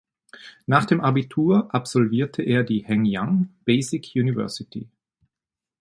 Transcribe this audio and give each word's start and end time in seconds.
Nach 0.65 0.85
dem 0.85 0.99
Abitur 0.99 1.69
absolvierte 1.75 2.41
er 2.41 2.63
die 2.63 2.83
Hengyang 2.83 3.49
Basic 3.65 4.13
University. 4.15 4.89